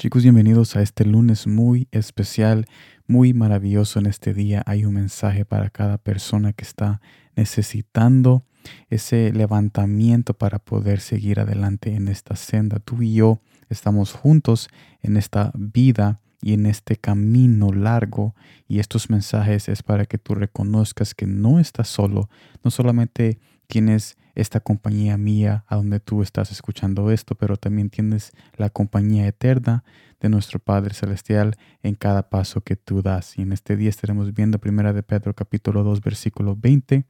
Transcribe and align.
Chicos, 0.00 0.22
bienvenidos 0.22 0.76
a 0.76 0.80
este 0.80 1.04
lunes 1.04 1.46
muy 1.46 1.86
especial, 1.90 2.64
muy 3.06 3.34
maravilloso. 3.34 3.98
En 3.98 4.06
este 4.06 4.32
día 4.32 4.62
hay 4.64 4.86
un 4.86 4.94
mensaje 4.94 5.44
para 5.44 5.68
cada 5.68 5.98
persona 5.98 6.54
que 6.54 6.64
está 6.64 7.02
necesitando 7.36 8.42
ese 8.88 9.30
levantamiento 9.34 10.32
para 10.32 10.58
poder 10.58 11.00
seguir 11.00 11.38
adelante 11.38 11.94
en 11.94 12.08
esta 12.08 12.34
senda. 12.34 12.78
Tú 12.78 13.02
y 13.02 13.12
yo 13.12 13.42
estamos 13.68 14.14
juntos 14.14 14.70
en 15.02 15.18
esta 15.18 15.52
vida 15.54 16.22
y 16.40 16.54
en 16.54 16.64
este 16.64 16.96
camino 16.96 17.70
largo 17.70 18.34
y 18.68 18.78
estos 18.78 19.10
mensajes 19.10 19.68
es 19.68 19.82
para 19.82 20.06
que 20.06 20.16
tú 20.16 20.34
reconozcas 20.34 21.14
que 21.14 21.26
no 21.26 21.60
estás 21.60 21.88
solo, 21.88 22.30
no 22.64 22.70
solamente 22.70 23.38
tienes 23.66 24.16
esta 24.34 24.60
compañía 24.60 25.16
mía 25.16 25.64
a 25.66 25.76
donde 25.76 26.00
tú 26.00 26.22
estás 26.22 26.50
escuchando 26.50 27.10
esto, 27.10 27.34
pero 27.34 27.56
también 27.56 27.90
tienes 27.90 28.32
la 28.56 28.70
compañía 28.70 29.26
eterna 29.26 29.84
de 30.20 30.28
nuestro 30.28 30.58
Padre 30.58 30.94
Celestial 30.94 31.56
en 31.82 31.94
cada 31.94 32.28
paso 32.28 32.60
que 32.60 32.76
tú 32.76 33.02
das. 33.02 33.38
Y 33.38 33.42
en 33.42 33.52
este 33.52 33.76
día 33.76 33.88
estaremos 33.88 34.34
viendo 34.34 34.58
Primera 34.58 34.92
de 34.92 35.02
Pedro 35.02 35.34
capítulo 35.34 35.82
2 35.82 36.00
versículo 36.00 36.56
20 36.56 37.04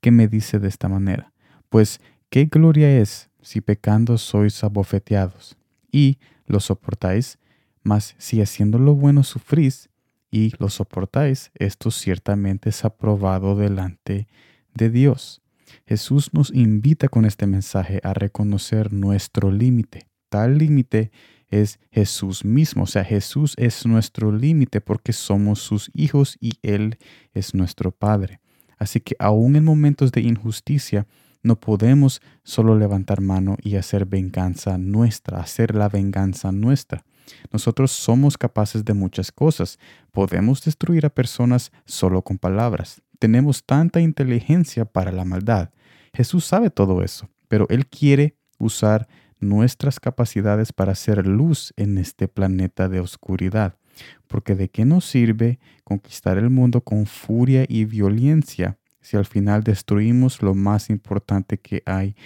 que 0.00 0.10
me 0.10 0.28
dice 0.28 0.58
de 0.58 0.68
esta 0.68 0.88
manera, 0.88 1.32
pues 1.68 2.00
qué 2.30 2.46
gloria 2.46 3.00
es 3.00 3.30
si 3.42 3.60
pecando 3.60 4.16
sois 4.18 4.64
abofeteados 4.64 5.56
y 5.92 6.18
lo 6.46 6.60
soportáis, 6.60 7.38
mas 7.82 8.14
si 8.18 8.40
haciendo 8.40 8.78
lo 8.78 8.94
bueno 8.94 9.22
sufrís 9.22 9.90
y 10.30 10.52
lo 10.58 10.68
soportáis, 10.68 11.52
esto 11.54 11.90
ciertamente 11.90 12.70
es 12.70 12.84
aprobado 12.84 13.54
delante 13.54 14.26
de 14.74 14.90
Dios. 14.90 15.43
Jesús 15.86 16.30
nos 16.32 16.52
invita 16.54 17.08
con 17.08 17.24
este 17.24 17.46
mensaje 17.46 18.00
a 18.02 18.14
reconocer 18.14 18.92
nuestro 18.92 19.50
límite. 19.50 20.08
Tal 20.28 20.58
límite 20.58 21.10
es 21.48 21.78
Jesús 21.90 22.44
mismo, 22.44 22.84
o 22.84 22.86
sea, 22.86 23.04
Jesús 23.04 23.54
es 23.56 23.86
nuestro 23.86 24.32
límite 24.32 24.80
porque 24.80 25.12
somos 25.12 25.60
sus 25.60 25.90
hijos 25.94 26.36
y 26.40 26.54
Él 26.62 26.98
es 27.32 27.54
nuestro 27.54 27.92
Padre. 27.92 28.40
Así 28.78 29.00
que 29.00 29.14
aún 29.18 29.56
en 29.56 29.64
momentos 29.64 30.10
de 30.10 30.22
injusticia, 30.22 31.06
no 31.42 31.60
podemos 31.60 32.22
solo 32.42 32.76
levantar 32.76 33.20
mano 33.20 33.56
y 33.62 33.76
hacer 33.76 34.06
venganza 34.06 34.78
nuestra, 34.78 35.40
hacer 35.40 35.74
la 35.74 35.88
venganza 35.88 36.50
nuestra. 36.50 37.04
Nosotros 37.52 37.92
somos 37.92 38.36
capaces 38.38 38.84
de 38.84 38.94
muchas 38.94 39.30
cosas. 39.30 39.78
Podemos 40.10 40.64
destruir 40.64 41.06
a 41.06 41.10
personas 41.10 41.70
solo 41.84 42.22
con 42.22 42.38
palabras 42.38 43.03
tenemos 43.24 43.64
tanta 43.64 44.02
inteligencia 44.02 44.84
para 44.84 45.10
la 45.10 45.24
maldad. 45.24 45.70
Jesús 46.12 46.44
sabe 46.44 46.68
todo 46.68 47.02
eso, 47.02 47.30
pero 47.48 47.66
Él 47.70 47.86
quiere 47.86 48.36
usar 48.58 49.08
nuestras 49.40 49.98
capacidades 49.98 50.74
para 50.74 50.92
hacer 50.92 51.26
luz 51.26 51.72
en 51.78 51.96
este 51.96 52.28
planeta 52.28 52.86
de 52.90 53.00
oscuridad. 53.00 53.78
Porque 54.26 54.54
de 54.54 54.68
qué 54.68 54.84
nos 54.84 55.06
sirve 55.06 55.58
conquistar 55.84 56.36
el 56.36 56.50
mundo 56.50 56.82
con 56.82 57.06
furia 57.06 57.64
y 57.66 57.86
violencia 57.86 58.76
si 59.00 59.16
al 59.16 59.24
final 59.24 59.62
destruimos 59.64 60.42
lo 60.42 60.54
más 60.54 60.90
importante 60.90 61.56
que 61.56 61.82
hay 61.86 62.16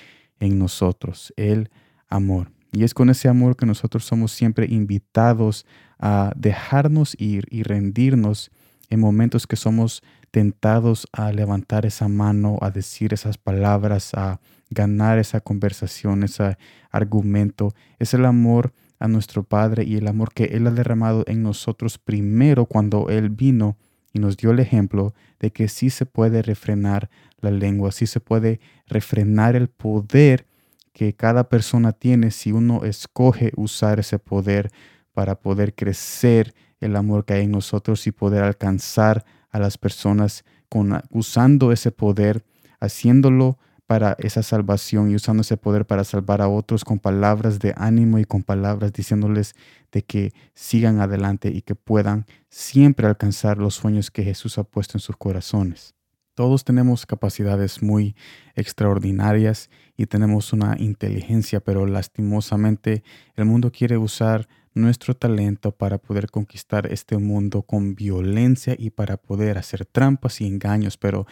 en 0.41 0.59
nosotros, 0.59 1.33
el 1.37 1.71
amor. 2.09 2.51
Y 2.73 2.83
es 2.83 2.93
con 2.93 3.09
ese 3.09 3.29
amor 3.29 3.57
que 3.57 3.67
nosotros 3.67 4.05
somos 4.05 4.33
siempre 4.33 4.67
invitados 4.67 5.65
a 6.01 6.33
dejarnos 6.35 7.15
ir 7.21 7.47
y 7.53 7.63
rendirnos 7.63 8.51
en 8.91 8.99
momentos 8.99 9.47
que 9.47 9.55
somos 9.55 10.03
tentados 10.31 11.07
a 11.13 11.33
levantar 11.33 11.87
esa 11.87 12.09
mano, 12.09 12.59
a 12.61 12.71
decir 12.71 13.15
esas 13.15 13.39
palabras, 13.39 14.13
a 14.15 14.41
ganar 14.71 15.19
esa 15.19 15.41
conversación, 15.41 16.23
ese 16.23 16.59
argumento. 16.91 17.75
Es 17.99 18.15
el 18.15 18.25
amor 18.25 18.73
a 18.99 19.09
nuestro 19.09 19.43
Padre 19.43 19.85
y 19.85 19.97
el 19.97 20.09
amor 20.09 20.33
que 20.33 20.45
Él 20.45 20.67
ha 20.67 20.71
derramado 20.71 21.25
en 21.27 21.43
nosotros 21.43 21.99
primero 21.99 22.67
cuando 22.67 23.09
Él 23.09 23.31
vino 23.31 23.77
y 24.13 24.19
nos 24.19 24.37
dio 24.37 24.51
el 24.51 24.61
ejemplo 24.61 25.15
de 25.39 25.53
que 25.53 25.69
sí 25.69 25.91
se 25.91 26.07
puede 26.07 26.43
refrenar 26.43 27.11
la 27.41 27.51
lengua, 27.51 27.93
sí 27.93 28.07
se 28.07 28.21
puede 28.21 28.61
refrenar 28.87 29.55
el 29.55 29.69
poder 29.69 30.47
que 30.93 31.15
cada 31.15 31.49
persona 31.49 31.93
tiene 31.93 32.31
si 32.31 32.51
uno 32.51 32.85
escoge 32.85 33.53
usar 33.57 34.01
ese 34.01 34.19
poder 34.19 34.71
para 35.13 35.37
poder 35.37 35.75
crecer 35.75 36.55
el 36.81 36.97
amor 36.97 37.25
que 37.25 37.35
hay 37.35 37.45
en 37.45 37.53
nosotros 37.53 38.07
y 38.07 38.13
poder 38.13 38.43
alcanzar 38.43 39.25
a 39.51 39.59
las 39.59 39.79
personas 39.79 40.45
con, 40.69 41.01
usando 41.11 41.73
ese 41.73 41.91
poder, 41.91 42.45
haciéndolo 42.81 43.59
para 43.87 44.17
esa 44.19 44.43
salvación 44.43 45.11
y 45.11 45.15
usando 45.15 45.41
ese 45.41 45.57
poder 45.57 45.87
para 45.87 46.05
salvar 46.05 46.43
a 46.43 46.49
otros 46.49 46.85
con 46.85 46.99
palabras 46.99 47.59
de 47.59 47.73
ánimo 47.77 48.19
y 48.19 48.27
con 48.27 48.43
palabras 48.43 48.93
diciéndoles 48.93 49.55
de 49.93 50.03
que 50.03 50.35
sigan 50.53 51.01
adelante 51.01 51.49
y 51.49 51.63
que 51.63 51.75
puedan 51.75 52.27
siempre 52.51 53.07
alcanzar 53.07 53.57
los 53.57 53.75
sueños 53.75 54.11
que 54.11 54.25
Jesús 54.25 54.59
ha 54.59 54.65
puesto 54.65 54.99
en 54.99 55.01
sus 55.01 55.17
corazones. 55.17 55.95
Todos 56.39 56.63
tenemos 56.63 57.05
capacidades 57.05 57.83
muy 57.83 58.15
extraordinarias 58.55 59.71
y 59.97 60.07
tenemos 60.07 60.53
una 60.53 60.77
inteligencia, 60.79 61.59
pero 61.59 61.85
lastimosamente 61.85 63.03
el 63.35 63.45
mundo 63.45 63.73
quiere 63.73 63.99
usar 63.99 64.47
nuestro 64.73 65.17
talento 65.17 65.73
para 65.73 65.99
poder 65.99 66.31
conquistar 66.31 66.87
este 66.93 67.19
mundo 67.19 67.63
con 67.63 67.97
violencia 67.97 68.77
y 68.79 68.91
para 68.91 69.17
poder 69.17 69.59
hacer 69.59 69.85
trampas 69.85 70.41
y 70.41 70.47
engaños, 70.47 70.97
pero 70.97 71.27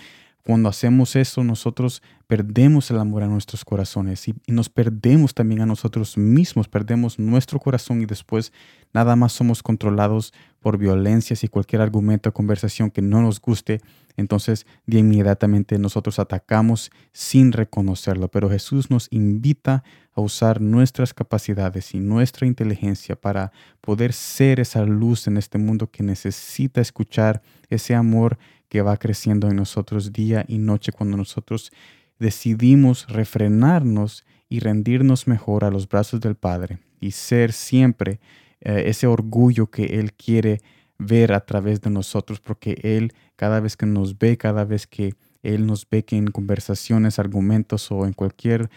cuando 0.46 0.68
hacemos 0.68 1.16
eso, 1.16 1.42
nosotros 1.42 2.04
perdemos 2.28 2.88
el 2.92 3.00
amor 3.00 3.24
a 3.24 3.26
nuestros 3.26 3.64
corazones 3.64 4.28
y, 4.28 4.34
nos 4.46 4.68
perdemos 4.68 5.34
también 5.34 5.60
a 5.60 5.66
nosotros 5.66 6.16
mismos, 6.16 6.68
perdemos 6.68 7.18
nuestro 7.18 7.58
corazón 7.58 8.00
y 8.00 8.06
después 8.06 8.52
nada 8.94 9.16
más 9.16 9.32
somos 9.32 9.60
controlados 9.64 10.32
por 10.60 10.78
violencias 10.78 11.42
y 11.42 11.48
cualquier 11.48 11.82
argumento 11.82 12.28
o 12.28 12.32
conversación 12.32 12.92
que 12.92 13.02
no 13.02 13.22
nos 13.22 13.40
guste. 13.40 13.80
Entonces, 14.16 14.66
de 14.86 15.00
inmediatamente 15.00 15.80
nosotros 15.80 16.20
atacamos 16.20 16.92
sin 17.12 17.50
reconocerlo. 17.50 18.28
Pero 18.28 18.48
Jesús 18.48 18.88
nos 18.88 19.08
invita 19.10 19.82
a 20.14 20.20
usar 20.20 20.60
nuestras 20.60 21.12
capacidades 21.12 21.92
y 21.92 21.98
nuestra 21.98 22.46
inteligencia 22.46 23.16
para 23.16 23.50
poder 23.80 24.12
ser 24.12 24.60
esa 24.60 24.84
luz 24.84 25.26
en 25.26 25.38
este 25.38 25.58
mundo 25.58 25.90
que 25.90 26.04
necesita 26.04 26.80
escuchar 26.80 27.42
ese 27.68 27.96
amor 27.96 28.38
que 28.68 28.82
va 28.82 28.96
creciendo 28.96 29.48
en 29.48 29.56
nosotros 29.56 30.12
día 30.12 30.44
y 30.48 30.58
noche 30.58 30.92
cuando 30.92 31.16
nosotros 31.16 31.72
decidimos 32.18 33.06
refrenarnos 33.08 34.24
y 34.48 34.60
rendirnos 34.60 35.26
mejor 35.26 35.64
a 35.64 35.70
los 35.70 35.88
brazos 35.88 36.20
del 36.20 36.34
Padre 36.34 36.78
y 37.00 37.10
ser 37.10 37.52
siempre 37.52 38.20
eh, 38.60 38.84
ese 38.86 39.06
orgullo 39.06 39.70
que 39.70 39.98
Él 39.98 40.12
quiere 40.12 40.60
ver 40.98 41.32
a 41.32 41.40
través 41.40 41.80
de 41.80 41.90
nosotros, 41.90 42.40
porque 42.40 42.78
Él 42.82 43.12
cada 43.36 43.60
vez 43.60 43.76
que 43.76 43.86
nos 43.86 44.18
ve, 44.18 44.36
cada 44.36 44.64
vez 44.64 44.86
que 44.86 45.14
Él 45.42 45.66
nos 45.66 45.88
ve 45.88 46.04
que 46.04 46.16
en 46.16 46.28
conversaciones, 46.28 47.18
argumentos 47.18 47.90
o 47.90 48.06
en 48.06 48.12
cualquier 48.12 48.70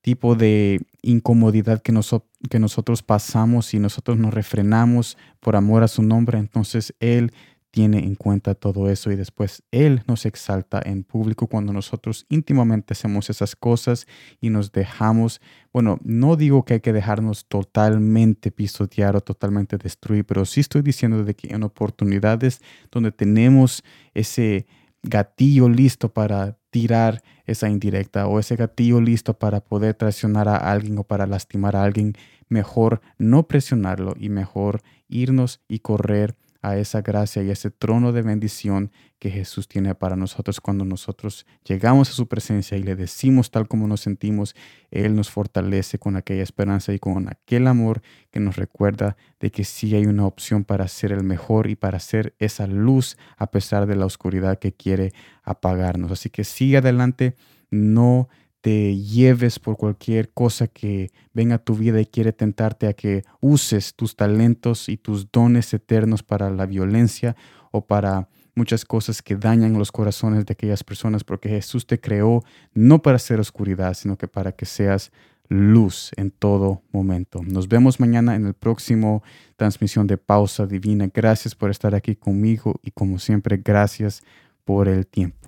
tipo 0.00 0.34
de 0.34 0.80
incomodidad 1.02 1.82
que, 1.82 1.92
que 2.48 2.58
nosotros 2.58 3.02
pasamos 3.02 3.74
y 3.74 3.78
nosotros 3.78 4.16
nos 4.16 4.32
refrenamos 4.32 5.18
por 5.40 5.56
amor 5.56 5.82
a 5.82 5.88
su 5.88 6.02
nombre, 6.02 6.38
entonces 6.38 6.94
Él 7.00 7.32
tiene 7.70 7.98
en 7.98 8.14
cuenta 8.14 8.54
todo 8.54 8.88
eso 8.90 9.10
y 9.10 9.16
después 9.16 9.62
Él 9.70 10.02
nos 10.06 10.26
exalta 10.26 10.80
en 10.84 11.04
público 11.04 11.46
cuando 11.46 11.72
nosotros 11.72 12.26
íntimamente 12.28 12.94
hacemos 12.94 13.28
esas 13.30 13.54
cosas 13.56 14.06
y 14.40 14.50
nos 14.50 14.72
dejamos, 14.72 15.40
bueno, 15.72 15.98
no 16.02 16.36
digo 16.36 16.64
que 16.64 16.74
hay 16.74 16.80
que 16.80 16.92
dejarnos 16.92 17.46
totalmente 17.46 18.50
pisotear 18.50 19.16
o 19.16 19.20
totalmente 19.20 19.76
destruir, 19.76 20.24
pero 20.24 20.44
sí 20.44 20.60
estoy 20.60 20.82
diciendo 20.82 21.24
de 21.24 21.34
que 21.34 21.54
en 21.54 21.62
oportunidades 21.62 22.60
donde 22.90 23.12
tenemos 23.12 23.84
ese 24.14 24.66
gatillo 25.02 25.68
listo 25.68 26.12
para 26.12 26.56
tirar 26.70 27.22
esa 27.46 27.68
indirecta 27.68 28.26
o 28.26 28.38
ese 28.38 28.56
gatillo 28.56 29.00
listo 29.00 29.34
para 29.34 29.60
poder 29.60 29.94
traicionar 29.94 30.48
a 30.48 30.56
alguien 30.56 30.98
o 30.98 31.04
para 31.04 31.26
lastimar 31.26 31.76
a 31.76 31.84
alguien, 31.84 32.14
mejor 32.48 33.00
no 33.18 33.46
presionarlo 33.46 34.14
y 34.18 34.28
mejor 34.28 34.82
irnos 35.08 35.60
y 35.68 35.78
correr 35.80 36.34
a 36.60 36.76
esa 36.76 37.02
gracia 37.02 37.42
y 37.42 37.50
ese 37.50 37.70
trono 37.70 38.12
de 38.12 38.22
bendición 38.22 38.90
que 39.18 39.30
Jesús 39.30 39.68
tiene 39.68 39.94
para 39.94 40.16
nosotros 40.16 40.60
cuando 40.60 40.84
nosotros 40.84 41.46
llegamos 41.64 42.10
a 42.10 42.12
su 42.12 42.26
presencia 42.26 42.76
y 42.76 42.82
le 42.82 42.96
decimos 42.96 43.50
tal 43.50 43.68
como 43.68 43.86
nos 43.86 44.00
sentimos, 44.00 44.54
Él 44.90 45.14
nos 45.14 45.30
fortalece 45.30 45.98
con 45.98 46.16
aquella 46.16 46.42
esperanza 46.42 46.92
y 46.92 46.98
con 46.98 47.28
aquel 47.28 47.66
amor 47.66 48.02
que 48.30 48.40
nos 48.40 48.56
recuerda 48.56 49.16
de 49.40 49.50
que 49.50 49.64
sí 49.64 49.94
hay 49.94 50.06
una 50.06 50.26
opción 50.26 50.64
para 50.64 50.88
ser 50.88 51.12
el 51.12 51.24
mejor 51.24 51.68
y 51.68 51.76
para 51.76 52.00
ser 52.00 52.34
esa 52.38 52.66
luz 52.66 53.16
a 53.36 53.50
pesar 53.50 53.86
de 53.86 53.96
la 53.96 54.06
oscuridad 54.06 54.58
que 54.58 54.72
quiere 54.72 55.12
apagarnos. 55.42 56.12
Así 56.12 56.30
que 56.30 56.44
sigue 56.44 56.78
adelante, 56.78 57.36
no 57.70 58.28
te 58.60 58.96
lleves 58.96 59.58
por 59.58 59.76
cualquier 59.76 60.30
cosa 60.30 60.66
que 60.66 61.10
venga 61.32 61.56
a 61.56 61.64
tu 61.64 61.74
vida 61.74 62.00
y 62.00 62.06
quiere 62.06 62.32
tentarte 62.32 62.86
a 62.86 62.92
que 62.92 63.22
uses 63.40 63.94
tus 63.94 64.16
talentos 64.16 64.88
y 64.88 64.96
tus 64.96 65.30
dones 65.30 65.72
eternos 65.72 66.22
para 66.22 66.50
la 66.50 66.66
violencia 66.66 67.36
o 67.70 67.86
para 67.86 68.28
muchas 68.54 68.84
cosas 68.84 69.22
que 69.22 69.36
dañan 69.36 69.78
los 69.78 69.92
corazones 69.92 70.44
de 70.44 70.52
aquellas 70.52 70.82
personas, 70.82 71.22
porque 71.22 71.48
Jesús 71.48 71.86
te 71.86 72.00
creó 72.00 72.42
no 72.74 73.00
para 73.00 73.18
ser 73.18 73.38
oscuridad, 73.38 73.94
sino 73.94 74.18
que 74.18 74.26
para 74.26 74.52
que 74.52 74.66
seas 74.66 75.12
luz 75.48 76.10
en 76.16 76.30
todo 76.30 76.82
momento. 76.92 77.40
Nos 77.42 77.68
vemos 77.68 78.00
mañana 78.00 78.34
en 78.34 78.46
el 78.46 78.54
próximo 78.54 79.22
transmisión 79.56 80.06
de 80.06 80.18
Pausa 80.18 80.66
Divina. 80.66 81.08
Gracias 81.12 81.54
por 81.54 81.70
estar 81.70 81.94
aquí 81.94 82.16
conmigo 82.16 82.74
y 82.82 82.90
como 82.90 83.18
siempre, 83.18 83.60
gracias 83.64 84.22
por 84.64 84.88
el 84.88 85.06
tiempo. 85.06 85.47